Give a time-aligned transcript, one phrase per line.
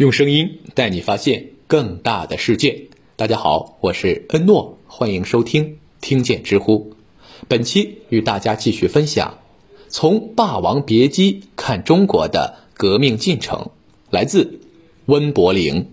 [0.00, 2.86] 用声音带你发现更大的世界。
[3.16, 6.94] 大家好，我是恩诺，欢迎收听听见知乎。
[7.48, 9.40] 本期与大家继续分享，
[9.88, 13.68] 从《霸王别姬》看中国的革命进程，
[14.08, 14.60] 来自
[15.04, 15.90] 温柏林。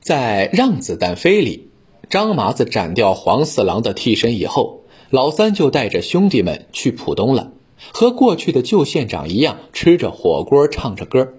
[0.00, 1.68] 在《让子弹飞》里，
[2.10, 7.52] 张麻子斩掉黄四郎的替身以后，老三就带着兄弟们去浦东了，
[7.92, 11.34] 和过去的旧县长一样，吃着火锅，唱着歌。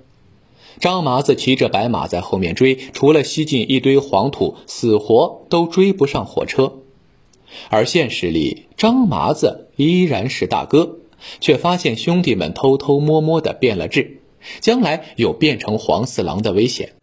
[0.79, 6.73] 张麻子骑着白马在后面追，除了吸进一堆黄土，死活都追不上火车。
[7.69, 10.99] 而现实里，张麻子依然是大哥，
[11.39, 14.19] 却发现兄弟们偷偷摸摸的变了质，
[14.59, 16.93] 将来有变成黄四郎的危险。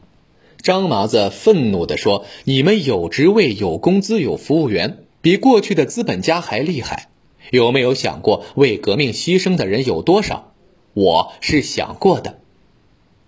[0.63, 7.09] 张麻子愤怒地说：“你们有职位、有工资、有服务员，比过去的资本家还厉害。
[7.51, 10.53] 有没有想过为革命牺牲的人有多少？
[10.95, 12.39] 我是想过的。”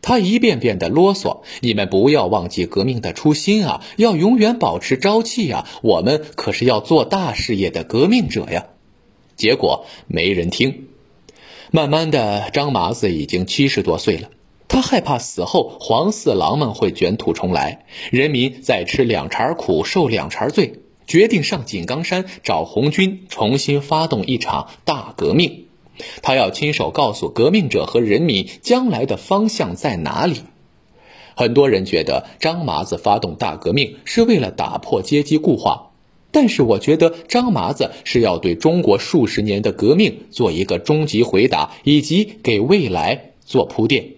[0.06, 5.68] 他一遍遍的啰嗦：“你们不要忘记革命的初心啊，要永远保持朝气啊！
[5.82, 8.66] 我们可是要做大事业的革命者呀！”
[9.34, 10.86] 结果没人听。
[11.72, 14.30] 慢慢的，张麻子已经七十多岁了，
[14.68, 20.74] 他害怕死后黄四郎们会卷土重来，人民再吃两茬苦，受两茬罪，
[21.08, 25.65] 决定上井冈山找红军，重新发动一场大革命。
[26.22, 30.40] 他要亲手告诉革命者和人民将来的方向在哪里。
[31.34, 35.90] 很多人觉得张麻子发动大革命是为了打破阶级固化，
[36.30, 44.12] 但是我觉得张麻子是要对中国数十年的革命做一个终极回答，以及给未来做铺垫。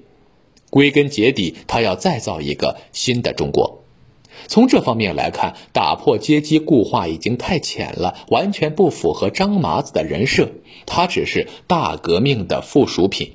[0.70, 3.82] 归根结底，他要再造一个新的中国。
[4.48, 10.50] 从这方面来看，打破阶级固化已经太浅了，完全不符合张麻子的人设。
[10.86, 13.32] 他只是大革命的附属品。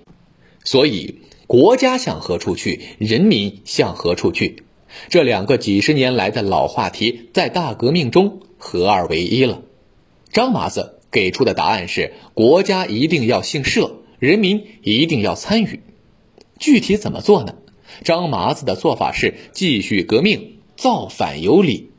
[0.66, 4.64] 所以，国家向何处去，人民向何处去，
[5.10, 9.62] 这两个几十年来的老话题，在大革命中合二为一了。
[10.32, 15.82] 张麻子给出的答案是：国家一定要姓社，人民一定要参与。
[16.58, 17.54] 具体怎么做呢？
[18.04, 20.54] 张麻子的做法是继续革命。
[20.84, 21.92] 造反有理。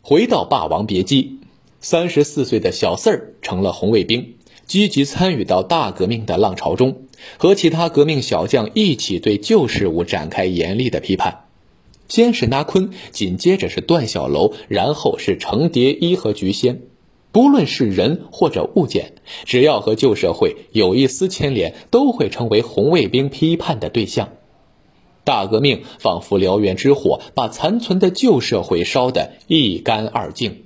[0.00, 1.22] 回到《霸王别姬》，
[1.80, 4.34] 三十四岁的小四儿成了红卫兵，
[4.66, 7.02] 积极参与到大革命的浪潮中，
[7.36, 11.44] 和其他革命小将一起对旧事物展开严厉的批判。
[12.08, 16.80] 先是拿坤，紧接着是段小楼，然后是程蝶衣和菊仙。
[17.30, 19.12] 不论是人或者物件，
[19.44, 24.30] 只要和旧社会有一丝牵连，都会成为红卫兵批判的对象。
[25.24, 30.64] 大革命仿佛燎原之火，把残存的旧社会烧得一干二净。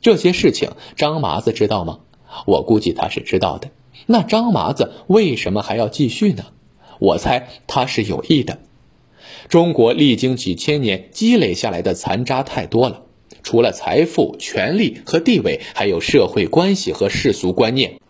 [0.00, 2.00] 这些事情，张麻子知道吗？
[2.46, 3.70] 我估计他是知道的。
[4.06, 6.46] 那张麻子为什么还要继续呢？
[6.98, 8.58] 我猜他是有意的。
[9.48, 13.02] 中国历经几千年积累下来的残渣太多了，
[13.42, 18.00] 除了财富、权力和地位，还有社会关系和世俗观念。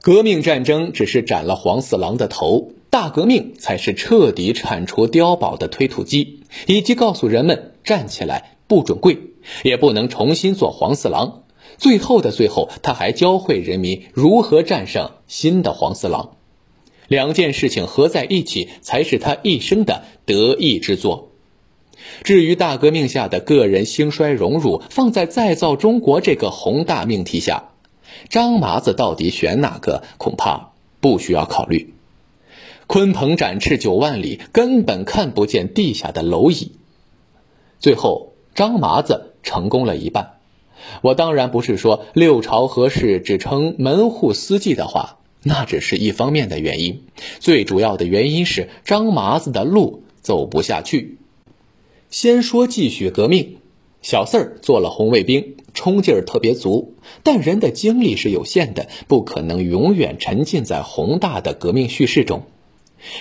[0.00, 2.72] 革命战争只是斩了黄四郎的头。
[2.92, 9.18] 大革命才是彻底铲除碉堡的推土机，以及告诉人们站起来不准跪，
[9.62, 11.44] 也不能重新做黄四郎。
[11.78, 16.36] 最后的最后，他还教会人民如何战胜新的黄四郎。
[17.08, 21.30] 两件事情合在一起，才是他一生的得意之作。
[22.22, 27.70] 至于大革命下的个人兴衰荣辱，放在再造中国这个宏大命题下，
[28.28, 31.94] 张麻子到底选哪个，恐怕不需要考虑。
[32.88, 36.72] 鲲鹏展翅九万里，根本看不见地下的蝼蚁。
[37.80, 40.38] 最后，张麻子成功了一半。
[41.00, 47.04] 我当然不是说六朝合氏只称门户私计的话，那只是一方面的原因。
[47.38, 51.18] 最主要的原因是张麻子的路走不下去。
[52.10, 53.56] 先说继续革命，
[54.02, 62.42] 小四儿做了红卫兵，冲劲儿特别足，但人的精力是有限的，不可能永远沉浸在宏大的革命叙事中。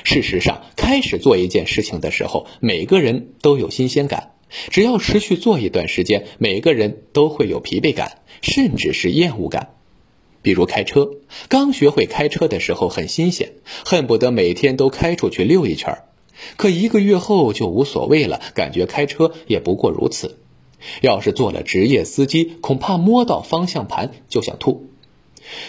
[0.04, 4.32] 事实上，开始做一件事情的时候，每个人都有新鲜感。
[4.70, 9.76] 只要持续做一段时间，每个人都会有疲惫感，甚至是厌恶感。
[10.42, 11.12] 比如开车，
[11.48, 13.54] 刚学会开车的时候很新鲜，
[13.86, 16.04] 恨不得每天都开出去溜一圈儿。
[16.58, 20.40] 可一个月后就无所谓了，感觉开车也不过如此。
[21.02, 24.91] 要是做了职业司机，恐怕摸到方向盘就想吐。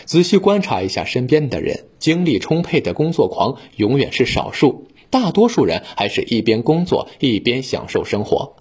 [0.04, 8.56] 仔细观察一下身边的人精力充沛的工作狂永远是少数大多数人还是一边工作一边享受生活。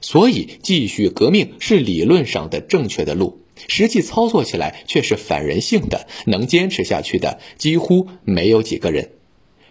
[0.00, 9.12] 所以继续革命是理论上的正确的路实际操作起来却是反人性的能坚持下去的几乎没有几个人。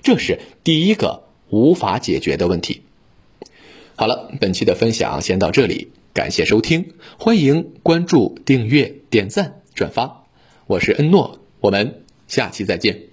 [0.01, 2.81] 这是第一个无法解决的问题。
[3.95, 10.22] 好了本期的分享先到这里感谢收听欢迎关注订阅点赞转发。
[10.65, 13.12] 我是恩诺我们下期再见。